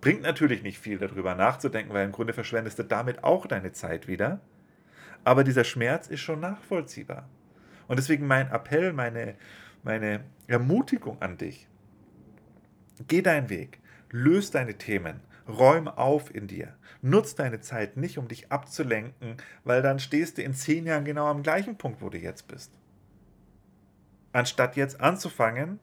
Bringt 0.00 0.22
natürlich 0.22 0.62
nicht 0.62 0.78
viel 0.78 0.98
darüber 0.98 1.34
nachzudenken, 1.34 1.92
weil 1.92 2.06
im 2.06 2.12
Grunde 2.12 2.32
verschwendest 2.32 2.78
du 2.78 2.84
damit 2.84 3.22
auch 3.22 3.46
deine 3.46 3.72
Zeit 3.72 4.08
wieder. 4.08 4.40
Aber 5.24 5.44
dieser 5.44 5.64
Schmerz 5.64 6.06
ist 6.06 6.20
schon 6.20 6.40
nachvollziehbar. 6.40 7.28
Und 7.86 7.98
deswegen 7.98 8.26
mein 8.26 8.50
Appell, 8.50 8.92
meine, 8.92 9.34
meine 9.82 10.24
Ermutigung 10.46 11.20
an 11.20 11.36
dich. 11.36 11.68
Geh 13.08 13.20
deinen 13.20 13.50
Weg, 13.50 13.80
löse 14.10 14.52
deine 14.52 14.78
Themen, 14.78 15.20
räum 15.48 15.88
auf 15.88 16.34
in 16.34 16.46
dir. 16.46 16.76
Nutz 17.02 17.34
deine 17.34 17.60
Zeit 17.60 17.96
nicht, 17.96 18.18
um 18.18 18.28
dich 18.28 18.52
abzulenken, 18.52 19.36
weil 19.64 19.82
dann 19.82 19.98
stehst 19.98 20.38
du 20.38 20.42
in 20.42 20.54
zehn 20.54 20.86
Jahren 20.86 21.04
genau 21.04 21.26
am 21.26 21.42
gleichen 21.42 21.76
Punkt, 21.76 22.00
wo 22.00 22.08
du 22.08 22.18
jetzt 22.18 22.48
bist. 22.48 22.72
Anstatt 24.32 24.76
jetzt 24.76 25.00
anzufangen, 25.00 25.80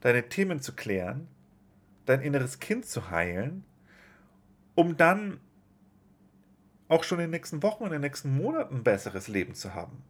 deine 0.00 0.28
Themen 0.28 0.60
zu 0.60 0.74
klären, 0.74 1.28
dein 2.10 2.22
inneres 2.22 2.58
Kind 2.58 2.86
zu 2.86 3.10
heilen, 3.10 3.64
um 4.74 4.96
dann 4.96 5.40
auch 6.88 7.04
schon 7.04 7.18
in 7.18 7.26
den 7.26 7.30
nächsten 7.30 7.62
Wochen 7.62 7.84
und 7.84 7.88
in 7.88 7.94
den 7.94 8.00
nächsten 8.02 8.36
Monaten 8.36 8.76
ein 8.76 8.84
besseres 8.84 9.28
Leben 9.28 9.54
zu 9.54 9.74
haben. 9.74 10.02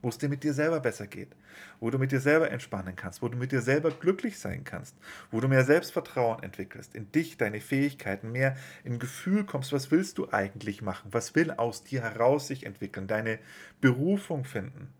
Wo 0.00 0.10
es 0.10 0.18
dir 0.18 0.28
mit 0.28 0.44
dir 0.44 0.52
selber 0.52 0.78
besser 0.78 1.08
geht, 1.08 1.34
wo 1.80 1.90
du 1.90 1.98
mit 1.98 2.12
dir 2.12 2.20
selber 2.20 2.50
entspannen 2.52 2.94
kannst, 2.94 3.20
wo 3.20 3.28
du 3.28 3.36
mit 3.36 3.50
dir 3.50 3.62
selber 3.62 3.90
glücklich 3.90 4.38
sein 4.38 4.62
kannst, 4.62 4.94
wo 5.32 5.40
du 5.40 5.48
mehr 5.48 5.64
Selbstvertrauen 5.64 6.42
entwickelst, 6.42 6.94
in 6.94 7.10
dich, 7.10 7.36
deine 7.36 7.60
Fähigkeiten, 7.60 8.30
mehr 8.30 8.56
in 8.84 9.00
Gefühl 9.00 9.44
kommst, 9.44 9.72
was 9.72 9.90
willst 9.90 10.18
du 10.18 10.30
eigentlich 10.30 10.82
machen, 10.82 11.08
was 11.10 11.34
will 11.34 11.50
aus 11.50 11.82
dir 11.82 12.02
heraus 12.02 12.46
sich 12.46 12.64
entwickeln, 12.64 13.08
deine 13.08 13.40
Berufung 13.80 14.44
finden. 14.44 14.92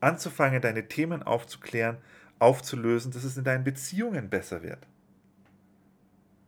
Anzufangen, 0.00 0.60
deine 0.60 0.88
Themen 0.88 1.22
aufzuklären, 1.22 1.98
aufzulösen, 2.38 3.12
dass 3.12 3.24
es 3.24 3.36
in 3.36 3.44
deinen 3.44 3.64
Beziehungen 3.64 4.28
besser 4.28 4.62
wird. 4.62 4.86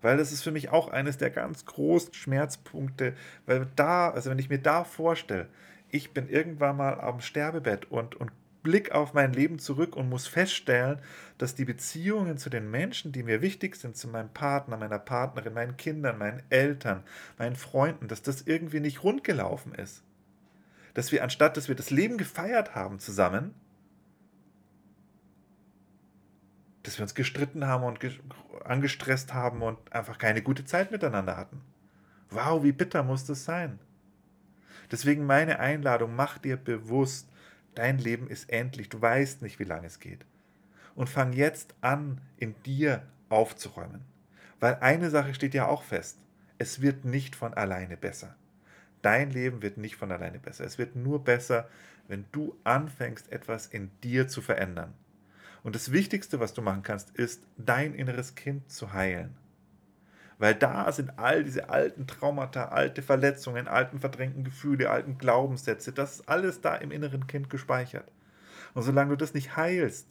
Weil 0.02 0.19
das 0.19 0.33
ist 0.33 0.43
für 0.43 0.52
mich 0.52 0.71
auch 0.71 0.88
eines 0.88 1.19
der 1.19 1.31
ganz 1.31 1.64
großen 1.64 2.14
Schmerzpunkte, 2.14 3.14
weil 3.47 3.66
da, 3.76 4.11
also 4.11 4.31
wenn 4.31 4.38
ich 4.38 4.50
mir 4.50 4.61
da 4.61 4.85
vorstelle, 4.85 5.49
ich 5.90 6.12
bin 6.12 6.28
irgendwann 6.28 6.76
mal 6.76 7.00
am 7.00 7.21
Sterbebett 7.21 7.90
und, 7.90 8.14
und 8.14 8.31
Blick 8.62 8.90
auf 8.90 9.14
mein 9.14 9.33
Leben 9.33 9.61
zurück 9.61 9.95
und 9.95 10.09
muss 10.09 10.26
feststellen, 10.26 10.99
dass 11.38 11.55
die 11.55 11.64
Beziehungen 11.64 12.37
zu 12.37 12.50
den 12.50 12.69
Menschen, 12.69 13.12
die 13.12 13.23
mir 13.23 13.40
wichtig 13.40 13.76
sind, 13.76 13.97
zu 13.97 14.09
meinem 14.09 14.28
Partner, 14.31 14.76
meiner 14.76 14.99
Partnerin, 14.99 15.55
meinen 15.55 15.76
Kindern, 15.76 16.19
meinen 16.19 16.43
Eltern, 16.50 17.05
meinen 17.38 17.55
Freunden, 17.55 18.09
dass 18.09 18.23
das 18.23 18.43
irgendwie 18.43 18.81
nicht 18.81 19.05
rund 19.05 19.23
gelaufen 19.23 19.73
ist. 19.73 20.02
Dass 20.95 21.12
wir 21.12 21.23
anstatt, 21.23 21.57
dass 21.57 21.69
wir 21.69 21.76
das 21.76 21.90
Leben 21.90 22.19
gefeiert 22.19 22.75
haben 22.75 22.99
zusammen, 22.99 23.55
dass 26.87 26.99
wir 26.99 27.02
uns 27.02 27.16
gestritten 27.16 27.66
haben 27.66 27.83
und 27.83 27.99
angestresst 28.64 29.35
haben 29.35 29.62
und 29.62 29.93
einfach 29.93 30.19
keine 30.19 30.40
gute 30.40 30.64
Zeit 30.64 30.93
miteinander 30.93 31.37
hatten. 31.37 31.61
Wow, 32.31 32.62
wie 32.62 32.73
bitter 32.73 33.02
muss 33.02 33.25
das 33.25 33.45
sein? 33.45 33.81
Deswegen 34.93 35.26
meine 35.26 35.59
Einladung, 35.59 36.14
mach 36.14 36.38
dir 36.38 36.57
bewusst, 36.57 37.28
dein 37.75 37.99
Leben 37.99 38.28
ist 38.28 38.50
endlich, 38.50 38.88
du 38.88 39.00
weißt 39.00 39.43
nicht, 39.43 39.59
wie 39.59 39.64
lange 39.64 39.88
es 39.88 39.99
geht. 39.99 40.25
Und 40.95 41.09
fang 41.09 41.33
jetzt 41.33 41.75
an, 41.81 42.21
in 42.37 42.55
dir 42.62 43.02
aufzuräumen. 43.28 44.02
Weil 44.61 44.76
eine 44.76 45.11
Sache 45.11 45.35
steht 45.35 45.55
ja 45.55 45.66
auch 45.66 45.83
fest, 45.83 46.19
es 46.59 46.81
wird 46.81 47.05
nicht 47.05 47.35
von 47.35 47.52
alleine 47.52 47.97
besser. 47.97 48.37
Dein 49.02 49.31
Leben 49.31 49.61
wird 49.61 49.76
nicht 49.76 49.97
von 49.97 50.12
alleine 50.12 50.38
besser. 50.38 50.64
Es 50.64 50.78
wird 50.78 50.95
nur 50.95 51.25
besser, 51.25 51.69
wenn 52.07 52.26
du 52.31 52.57
anfängst, 52.62 53.31
etwas 53.33 53.66
in 53.66 53.90
dir 54.02 54.28
zu 54.28 54.40
verändern. 54.40 54.95
Und 55.67 55.75
das 55.75 55.91
Wichtigste, 55.91 56.39
was 56.39 56.55
du 56.55 56.63
machen 56.63 56.85
kannst, 56.85 57.11
ist, 57.17 57.43
dein 57.57 57.93
inneres 57.93 58.37
Kind 58.37 58.71
zu 58.71 58.93
heilen. 58.93 59.35
Weil 60.39 60.55
da 60.55 60.93
sind 60.93 61.19
all 61.19 61.43
diese 61.43 61.71
alten 61.71 62.07
Traumata, 62.07 62.67
alte 62.67 63.03
Verletzungen, 63.03 63.67
alten 63.67 63.99
verdrängten 63.99 64.45
Gefühle, 64.45 64.89
alten 64.89 65.19
Glaubenssätze, 65.19 65.93
das 65.93 66.21
ist 66.21 66.29
alles 66.29 66.61
da 66.61 66.77
im 66.77 66.93
inneren 66.93 67.27
Kind 67.27 67.51
gespeichert. 67.51 68.13
Und 68.75 68.85
solange 68.85 69.11
du 69.11 69.17
das 69.17 69.35
nicht 69.35 69.57
heilst, 69.57 70.07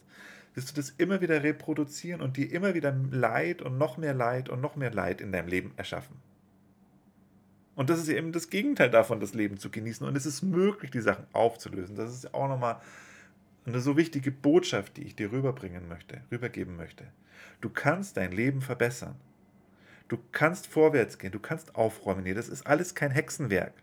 wirst 0.52 0.72
du 0.72 0.74
das 0.74 0.90
immer 0.90 1.22
wieder 1.22 1.42
reproduzieren 1.42 2.20
und 2.20 2.36
dir 2.36 2.52
immer 2.52 2.74
wieder 2.74 2.94
Leid 3.10 3.62
und 3.62 3.78
noch 3.78 3.96
mehr 3.96 4.12
Leid 4.12 4.50
und 4.50 4.60
noch 4.60 4.76
mehr 4.76 4.92
Leid 4.92 5.22
in 5.22 5.32
deinem 5.32 5.48
Leben 5.48 5.72
erschaffen. 5.78 6.16
Und 7.76 7.88
das 7.88 7.98
ist 7.98 8.10
eben 8.10 8.32
das 8.32 8.50
Gegenteil 8.50 8.90
davon, 8.90 9.20
das 9.20 9.32
Leben 9.32 9.56
zu 9.56 9.70
genießen. 9.70 10.06
Und 10.06 10.18
es 10.18 10.26
ist 10.26 10.42
möglich, 10.42 10.90
die 10.90 11.00
Sachen 11.00 11.24
aufzulösen. 11.32 11.96
Das 11.96 12.12
ist 12.12 12.34
auch 12.34 12.46
nochmal 12.46 12.78
eine 13.66 13.80
so 13.80 13.96
wichtige 13.96 14.30
Botschaft, 14.30 14.96
die 14.96 15.02
ich 15.02 15.16
dir 15.16 15.32
rüberbringen 15.32 15.88
möchte, 15.88 16.22
rübergeben 16.30 16.76
möchte. 16.76 17.04
Du 17.60 17.68
kannst 17.68 18.16
dein 18.16 18.32
Leben 18.32 18.62
verbessern. 18.62 19.16
Du 20.08 20.18
kannst 20.30 20.68
vorwärts 20.68 21.18
gehen, 21.18 21.32
du 21.32 21.40
kannst 21.40 21.74
aufräumen. 21.74 22.22
Nee, 22.22 22.34
das 22.34 22.48
ist 22.48 22.66
alles 22.66 22.94
kein 22.94 23.10
Hexenwerk. 23.10 23.74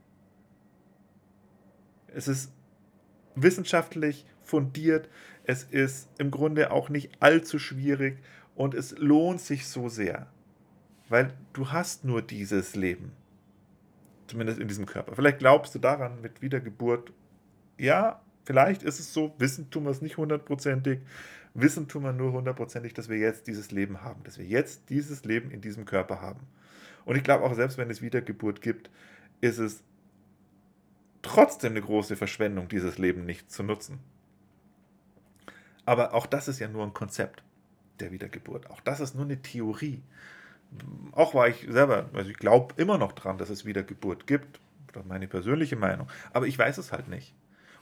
Es 2.07 2.27
ist 2.27 2.53
wissenschaftlich 3.35 4.25
fundiert, 4.41 5.09
es 5.43 5.63
ist 5.63 6.09
im 6.17 6.31
Grunde 6.31 6.71
auch 6.71 6.89
nicht 6.89 7.11
allzu 7.19 7.59
schwierig 7.59 8.19
und 8.55 8.73
es 8.73 8.97
lohnt 8.97 9.41
sich 9.41 9.67
so 9.67 9.89
sehr, 9.89 10.27
weil 11.09 11.33
du 11.53 11.71
hast 11.71 12.05
nur 12.05 12.21
dieses 12.21 12.75
Leben, 12.75 13.11
zumindest 14.27 14.59
in 14.59 14.67
diesem 14.67 14.85
Körper. 14.85 15.15
Vielleicht 15.15 15.39
glaubst 15.39 15.73
du 15.75 15.79
daran 15.79 16.21
mit 16.21 16.41
Wiedergeburt, 16.41 17.11
ja, 17.77 18.21
Vielleicht 18.43 18.83
ist 18.83 18.99
es 18.99 19.13
so, 19.13 19.33
wissen 19.37 19.69
tun 19.69 19.83
wir 19.85 19.91
es 19.91 20.01
nicht 20.01 20.17
hundertprozentig. 20.17 20.99
Wissen 21.53 21.87
tun 21.87 22.03
wir 22.03 22.13
nur 22.13 22.31
hundertprozentig, 22.33 22.93
dass 22.93 23.09
wir 23.09 23.17
jetzt 23.17 23.47
dieses 23.47 23.71
Leben 23.71 24.01
haben, 24.01 24.23
dass 24.23 24.37
wir 24.37 24.45
jetzt 24.45 24.89
dieses 24.89 25.23
Leben 25.23 25.51
in 25.51 25.61
diesem 25.61 25.85
Körper 25.85 26.21
haben. 26.21 26.41
Und 27.05 27.15
ich 27.15 27.23
glaube 27.23 27.43
auch, 27.43 27.53
selbst 27.53 27.77
wenn 27.77 27.89
es 27.89 28.01
Wiedergeburt 28.01 28.61
gibt, 28.61 28.89
ist 29.41 29.59
es 29.59 29.83
trotzdem 31.21 31.73
eine 31.73 31.81
große 31.81 32.15
Verschwendung, 32.15 32.67
dieses 32.67 32.97
Leben 32.97 33.25
nicht 33.25 33.51
zu 33.51 33.63
nutzen. 33.63 33.99
Aber 35.85 36.13
auch 36.13 36.25
das 36.25 36.47
ist 36.47 36.59
ja 36.59 36.67
nur 36.67 36.83
ein 36.83 36.93
Konzept 36.93 37.43
der 37.99 38.11
Wiedergeburt. 38.11 38.69
Auch 38.69 38.81
das 38.81 38.99
ist 38.99 39.15
nur 39.15 39.25
eine 39.25 39.41
Theorie. 39.41 40.01
Auch 41.11 41.35
war 41.35 41.47
ich 41.47 41.67
selber, 41.69 42.09
also 42.13 42.29
ich 42.29 42.37
glaube 42.37 42.73
immer 42.77 42.97
noch 42.97 43.11
dran, 43.11 43.37
dass 43.37 43.49
es 43.49 43.65
Wiedergeburt 43.65 44.27
gibt. 44.27 44.59
Das 44.91 45.03
ist 45.03 45.09
meine 45.09 45.27
persönliche 45.27 45.75
Meinung. 45.75 46.07
Aber 46.31 46.47
ich 46.47 46.57
weiß 46.57 46.77
es 46.77 46.91
halt 46.91 47.07
nicht. 47.07 47.33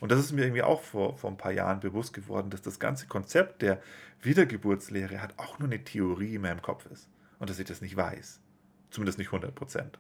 Und 0.02 0.12
das 0.12 0.20
ist 0.20 0.32
mir 0.32 0.42
irgendwie 0.42 0.64
auch 0.64 0.82
vor, 0.82 1.16
vor 1.16 1.30
ein 1.30 1.38
paar 1.38 1.52
Jahren 1.52 1.80
bewusst 1.80 2.12
geworden, 2.12 2.50
dass 2.50 2.64
das 2.64 2.80
ganze 2.80 3.06
Konzept 3.06 3.62
der 3.62 3.80
Wiedergeburtslehre 4.24 5.22
hat 5.22 5.38
auch 5.38 5.60
nur 5.60 5.70
eine 5.70 5.84
Theorie 5.84 6.36
in 6.36 6.42
meinem 6.42 6.62
Kopf 6.62 6.88
ist. 6.88 7.08
Und 7.38 7.52
dass 7.52 7.60
ich 7.60 7.68
das 7.68 7.82
nicht 7.82 7.96
weiß. 7.96 8.42
Zumindest 8.90 9.20
nicht 9.20 9.28
100 9.28 9.54
Prozent. 9.54 10.00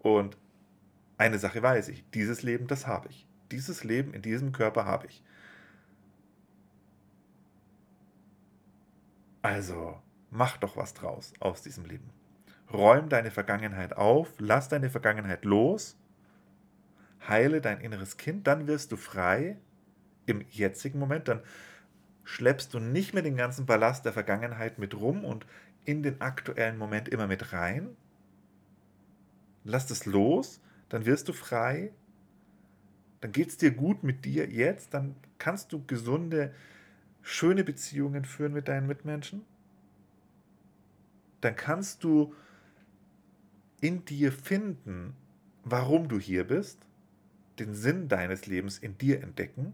Und 0.00 0.36
eine 1.18 1.38
Sache 1.38 1.62
weiß 1.62 1.88
ich, 1.88 2.04
dieses 2.10 2.42
Leben, 2.42 2.66
das 2.66 2.88
habe 2.88 3.08
ich. 3.10 3.28
Dieses 3.52 3.84
Leben 3.84 4.12
in 4.12 4.22
diesem 4.22 4.50
Körper 4.50 4.86
habe 4.86 5.06
ich. 5.06 5.22
Also, 9.40 10.02
mach 10.30 10.56
doch 10.56 10.76
was 10.76 10.94
draus 10.94 11.32
aus 11.38 11.62
diesem 11.62 11.84
Leben. 11.84 12.10
Räum 12.72 13.08
deine 13.08 13.30
Vergangenheit 13.30 13.96
auf, 13.96 14.34
lass 14.38 14.68
deine 14.68 14.90
Vergangenheit 14.90 15.44
los 15.44 15.96
heile 17.28 17.60
dein 17.60 17.80
inneres 17.80 18.16
Kind, 18.16 18.46
dann 18.46 18.66
wirst 18.66 18.92
du 18.92 18.96
frei 18.96 19.56
im 20.26 20.44
jetzigen 20.50 20.98
Moment, 20.98 21.28
dann 21.28 21.42
schleppst 22.24 22.72
du 22.74 22.78
nicht 22.78 23.14
mehr 23.14 23.22
den 23.22 23.36
ganzen 23.36 23.66
Ballast 23.66 24.04
der 24.04 24.12
Vergangenheit 24.12 24.78
mit 24.78 24.94
rum 24.94 25.24
und 25.24 25.46
in 25.84 26.02
den 26.02 26.20
aktuellen 26.20 26.78
Moment 26.78 27.08
immer 27.08 27.26
mit 27.26 27.52
rein. 27.52 27.96
Lass 29.64 29.90
es 29.90 30.06
los, 30.06 30.60
dann 30.88 31.06
wirst 31.06 31.28
du 31.28 31.32
frei, 31.32 31.92
dann 33.20 33.32
geht 33.32 33.48
es 33.48 33.56
dir 33.56 33.70
gut 33.70 34.02
mit 34.02 34.24
dir 34.24 34.48
jetzt, 34.48 34.94
dann 34.94 35.14
kannst 35.38 35.72
du 35.72 35.84
gesunde, 35.86 36.54
schöne 37.22 37.64
Beziehungen 37.64 38.24
führen 38.24 38.52
mit 38.52 38.68
deinen 38.68 38.86
Mitmenschen. 38.86 39.44
Dann 41.40 41.56
kannst 41.56 42.04
du 42.04 42.34
in 43.80 44.04
dir 44.04 44.32
finden, 44.32 45.14
warum 45.64 46.08
du 46.08 46.18
hier 46.18 46.44
bist 46.44 46.78
den 47.58 47.74
Sinn 47.74 48.08
deines 48.08 48.46
Lebens 48.46 48.78
in 48.78 48.98
dir 48.98 49.22
entdecken, 49.22 49.72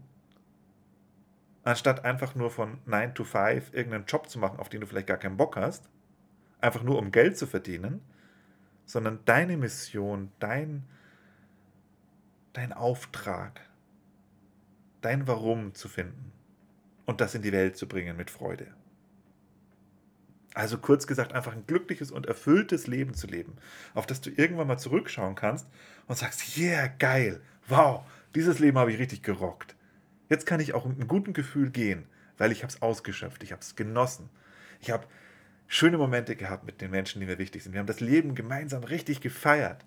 anstatt 1.63 2.05
einfach 2.05 2.35
nur 2.35 2.51
von 2.51 2.79
9 2.85 3.15
to 3.15 3.23
5 3.23 3.73
irgendeinen 3.73 4.05
Job 4.05 4.29
zu 4.29 4.39
machen, 4.39 4.59
auf 4.59 4.69
den 4.69 4.81
du 4.81 4.87
vielleicht 4.87 5.07
gar 5.07 5.17
keinen 5.17 5.37
Bock 5.37 5.55
hast, 5.55 5.89
einfach 6.61 6.83
nur 6.83 6.97
um 6.97 7.11
Geld 7.11 7.37
zu 7.37 7.47
verdienen, 7.47 8.01
sondern 8.85 9.19
deine 9.25 9.55
Mission, 9.57 10.31
dein, 10.39 10.83
dein 12.53 12.73
Auftrag, 12.73 13.61
dein 15.01 15.27
Warum 15.27 15.73
zu 15.75 15.87
finden 15.87 16.31
und 17.05 17.21
das 17.21 17.35
in 17.35 17.41
die 17.41 17.51
Welt 17.51 17.77
zu 17.77 17.87
bringen 17.87 18.17
mit 18.17 18.29
Freude. 18.29 18.67
Also 20.55 20.79
kurz 20.79 21.05
gesagt, 21.05 21.33
einfach 21.33 21.53
ein 21.53 21.67
glückliches 21.67 22.11
und 22.11 22.25
erfülltes 22.25 22.87
Leben 22.87 23.13
zu 23.13 23.27
leben, 23.27 23.55
auf 23.93 24.07
das 24.07 24.19
du 24.19 24.31
irgendwann 24.31 24.67
mal 24.67 24.79
zurückschauen 24.79 25.35
kannst 25.35 25.67
und 26.07 26.17
sagst, 26.17 26.57
yeah, 26.57 26.87
geil, 26.87 27.41
wow, 27.69 28.03
dieses 28.35 28.59
Leben 28.59 28.77
habe 28.77 28.91
ich 28.91 28.99
richtig 28.99 29.23
gerockt. 29.23 29.75
Jetzt 30.29 30.45
kann 30.45 30.59
ich 30.59 30.73
auch 30.73 30.85
mit 30.85 30.97
einem 30.97 31.07
guten 31.07 31.33
Gefühl 31.33 31.71
gehen, 31.71 32.05
weil 32.37 32.51
ich 32.51 32.63
habe 32.63 32.71
es 32.71 32.81
ausgeschöpft, 32.81 33.43
ich 33.43 33.51
habe 33.51 33.61
es 33.61 33.75
genossen. 33.75 34.29
Ich 34.79 34.91
habe 34.91 35.07
schöne 35.67 35.97
Momente 35.97 36.35
gehabt 36.35 36.65
mit 36.65 36.81
den 36.81 36.91
Menschen, 36.91 37.19
die 37.19 37.25
mir 37.25 37.37
wichtig 37.37 37.63
sind. 37.63 37.73
Wir 37.73 37.79
haben 37.79 37.87
das 37.87 37.99
Leben 37.99 38.35
gemeinsam 38.35 38.83
richtig 38.83 39.21
gefeiert. 39.21 39.85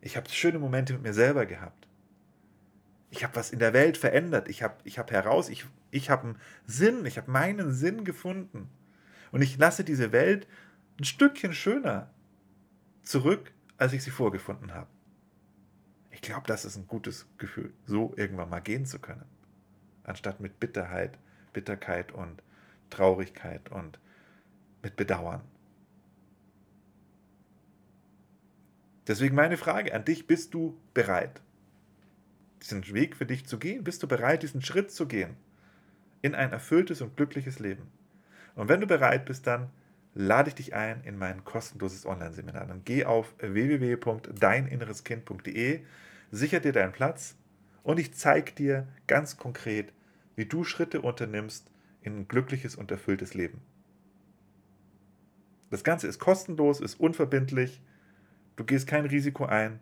Ich 0.00 0.16
habe 0.16 0.28
schöne 0.28 0.58
Momente 0.58 0.92
mit 0.92 1.02
mir 1.02 1.14
selber 1.14 1.46
gehabt. 1.46 1.88
Ich 3.10 3.24
habe 3.24 3.36
was 3.36 3.50
in 3.50 3.58
der 3.58 3.72
Welt 3.72 3.96
verändert. 3.96 4.48
Ich 4.48 4.62
habe 4.62 4.74
ich 4.84 4.98
hab 4.98 5.10
heraus, 5.10 5.48
ich, 5.48 5.64
ich 5.90 6.10
habe 6.10 6.28
einen 6.28 6.40
Sinn, 6.66 7.06
ich 7.06 7.16
habe 7.16 7.30
meinen 7.30 7.72
Sinn 7.72 8.04
gefunden. 8.04 8.68
Und 9.32 9.42
ich 9.42 9.56
lasse 9.56 9.84
diese 9.84 10.12
Welt 10.12 10.46
ein 11.00 11.04
Stückchen 11.04 11.52
schöner 11.52 12.10
zurück, 13.02 13.52
als 13.76 13.92
ich 13.92 14.02
sie 14.02 14.10
vorgefunden 14.10 14.74
habe. 14.74 14.88
Ich 16.24 16.30
glaube, 16.30 16.46
das 16.46 16.64
ist 16.64 16.78
ein 16.78 16.86
gutes 16.86 17.26
Gefühl, 17.36 17.74
so 17.84 18.14
irgendwann 18.16 18.48
mal 18.48 18.60
gehen 18.60 18.86
zu 18.86 18.98
können. 18.98 19.26
Anstatt 20.04 20.40
mit 20.40 20.58
Bitterheit, 20.58 21.18
Bitterkeit 21.52 22.12
und 22.12 22.42
Traurigkeit 22.88 23.70
und 23.70 23.98
mit 24.82 24.96
Bedauern. 24.96 25.42
Deswegen 29.06 29.34
meine 29.34 29.58
Frage 29.58 29.94
an 29.94 30.06
dich, 30.06 30.26
bist 30.26 30.54
du 30.54 30.80
bereit, 30.94 31.42
diesen 32.62 32.94
Weg 32.94 33.16
für 33.16 33.26
dich 33.26 33.44
zu 33.44 33.58
gehen? 33.58 33.84
Bist 33.84 34.02
du 34.02 34.08
bereit, 34.08 34.44
diesen 34.44 34.62
Schritt 34.62 34.90
zu 34.90 35.06
gehen 35.06 35.36
in 36.22 36.34
ein 36.34 36.52
erfülltes 36.52 37.02
und 37.02 37.18
glückliches 37.18 37.58
Leben? 37.58 37.86
Und 38.54 38.70
wenn 38.70 38.80
du 38.80 38.86
bereit 38.86 39.26
bist, 39.26 39.46
dann 39.46 39.68
lade 40.14 40.48
ich 40.48 40.54
dich 40.54 40.74
ein 40.74 41.04
in 41.04 41.18
mein 41.18 41.44
kostenloses 41.44 42.06
Online-Seminar. 42.06 42.64
Dann 42.64 42.80
geh 42.82 43.04
auf 43.04 43.34
www.deininnereskind.de, 43.40 45.84
sicher 46.30 46.60
dir 46.60 46.72
deinen 46.72 46.92
Platz 46.92 47.36
und 47.82 47.98
ich 48.00 48.14
zeige 48.14 48.52
dir 48.52 48.88
ganz 49.06 49.36
konkret, 49.36 49.92
wie 50.36 50.46
du 50.46 50.64
Schritte 50.64 51.02
unternimmst 51.02 51.70
in 52.02 52.18
ein 52.18 52.28
glückliches 52.28 52.74
und 52.74 52.90
erfülltes 52.90 53.34
Leben. 53.34 53.60
Das 55.70 55.84
Ganze 55.84 56.06
ist 56.06 56.18
kostenlos, 56.18 56.80
ist 56.80 57.00
unverbindlich, 57.00 57.82
du 58.56 58.64
gehst 58.64 58.86
kein 58.86 59.06
Risiko 59.06 59.44
ein, 59.44 59.80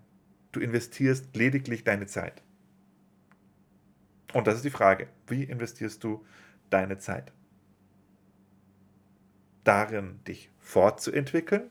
du 0.53 0.61
investierst 0.61 1.35
lediglich 1.37 1.85
deine 1.85 2.07
Zeit. 2.07 2.43
Und 4.33 4.47
das 4.47 4.57
ist 4.57 4.65
die 4.65 4.71
Frage, 4.71 5.09
wie 5.27 5.45
investierst 5.45 6.03
du 6.05 6.25
deine 6.71 6.99
Zeit? 6.99 7.33
Darin, 9.65 10.21
dich 10.27 10.51
fortzuentwickeln 10.59 11.71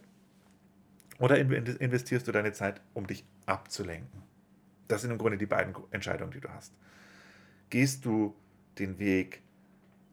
oder 1.19 1.37
investierst 1.37 2.27
du 2.27 2.31
deine 2.31 2.53
Zeit, 2.53 2.81
um 2.93 3.07
dich 3.07 3.25
abzulenken? 3.45 4.30
Das 4.91 5.01
sind 5.01 5.11
im 5.11 5.17
Grunde 5.17 5.37
die 5.37 5.45
beiden 5.45 5.73
Entscheidungen, 5.91 6.31
die 6.31 6.39
du 6.39 6.49
hast. 6.49 6.73
Gehst 7.69 8.05
du 8.05 8.35
den 8.79 8.99
Weg 8.99 9.41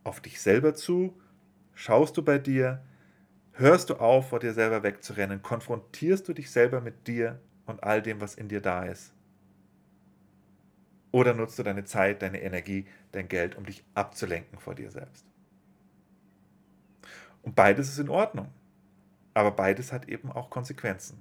auf 0.05 0.21
dich 0.21 0.41
selber 0.41 0.75
zu? 0.75 1.15
Schaust 1.75 2.17
du 2.17 2.23
bei 2.23 2.39
dir, 2.39 2.83
Hörst 3.59 3.91
du 3.91 3.97
auf, 3.97 4.29
vor 4.29 4.39
dir 4.39 4.53
selber 4.53 4.85
wegzurennen? 4.85 5.43
Konfrontierst 5.43 6.29
du 6.29 6.33
dich 6.33 6.49
selber 6.49 6.81
mit 6.81 7.09
dir 7.09 7.41
und 7.67 7.83
all 7.83 8.01
dem, 8.01 8.21
was 8.21 8.37
in 8.37 8.49
dir 8.49 8.61
da 8.61 8.85
ist? 8.85 9.13
Oder 11.11 11.35
nutzt 11.35 11.59
du 11.59 11.65
deine 11.65 11.85
Zeit, 11.85 12.23
deine 12.23 12.41
Energie, 12.41 12.87
dein 13.11 13.27
Geld, 13.27 13.57
um 13.57 13.67
dich 13.67 13.83
abzulenken 13.95 14.61
vor 14.61 14.77
dir 14.77 14.93
selbst? 14.93 15.27
Und 17.43 17.57
beides 17.57 17.89
ist 17.89 17.99
in 17.99 18.11
Ordnung. 18.11 18.49
Aber 19.35 19.51
beides 19.51 19.91
hat 19.93 20.09
eben 20.09 20.31
auch 20.31 20.51
Konsequenzen. 20.51 21.21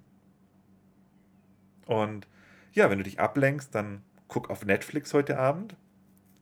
Und 1.88 2.28
ja, 2.78 2.90
wenn 2.92 3.00
du 3.00 3.04
dich 3.04 3.20
ablenkst, 3.20 3.74
dann 3.74 4.04
guck 4.28 4.52
auf 4.52 4.64
Netflix 4.64 5.12
heute 5.16 5.40
Abend, 5.40 5.76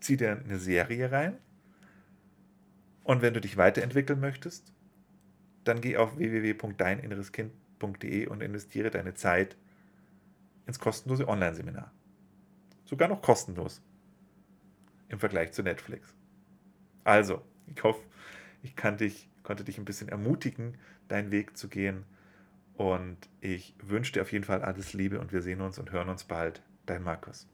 zieh 0.01 0.17
dir 0.17 0.37
eine 0.37 0.59
Serie 0.59 1.09
rein. 1.09 1.37
Und 3.05 3.21
wenn 3.21 3.33
du 3.33 3.39
dich 3.39 3.55
weiterentwickeln 3.55 4.19
möchtest, 4.19 4.73
dann 5.63 5.79
geh 5.79 5.95
auf 5.95 6.17
www.deininnereskind.de 6.17 8.27
und 8.27 8.43
investiere 8.43 8.91
deine 8.91 9.13
Zeit 9.13 9.55
ins 10.67 10.79
kostenlose 10.79 11.29
Online-Seminar. 11.29 11.93
Sogar 12.83 13.07
noch 13.07 13.21
kostenlos 13.21 13.81
im 15.07 15.19
Vergleich 15.19 15.53
zu 15.53 15.63
Netflix. 15.63 16.13
Also, 17.05 17.41
ich 17.67 17.81
hoffe, 17.81 18.03
ich 18.61 18.75
dich, 18.75 19.29
konnte 19.43 19.63
dich 19.63 19.77
ein 19.77 19.85
bisschen 19.85 20.09
ermutigen, 20.09 20.77
deinen 21.07 21.31
Weg 21.31 21.55
zu 21.55 21.69
gehen. 21.69 22.03
Und 22.77 23.17
ich 23.39 23.75
wünsche 23.81 24.13
dir 24.13 24.21
auf 24.21 24.31
jeden 24.31 24.43
Fall 24.43 24.61
alles 24.61 24.93
Liebe 24.93 25.19
und 25.19 25.31
wir 25.31 25.41
sehen 25.41 25.61
uns 25.61 25.79
und 25.79 25.91
hören 25.91 26.09
uns 26.09 26.25
bald. 26.25 26.61
Dein 26.85 27.03
Markus. 27.03 27.47